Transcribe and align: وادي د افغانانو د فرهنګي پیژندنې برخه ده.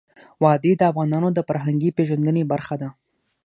وادي 0.43 0.71
د 0.77 0.81
افغانانو 0.91 1.29
د 1.33 1.39
فرهنګي 1.47 1.89
پیژندنې 1.97 2.43
برخه 2.51 2.75
ده. 2.81 2.89